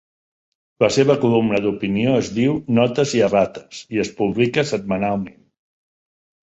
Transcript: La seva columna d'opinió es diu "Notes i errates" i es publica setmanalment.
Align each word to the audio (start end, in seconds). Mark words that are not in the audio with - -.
La 0.83 0.87
seva 0.95 1.15
columna 1.25 1.59
d'opinió 1.65 2.15
es 2.23 2.31
diu 2.39 2.57
"Notes 2.81 3.15
i 3.19 3.23
errates" 3.29 3.85
i 3.97 4.05
es 4.07 4.13
publica 4.23 4.69
setmanalment. 4.75 5.43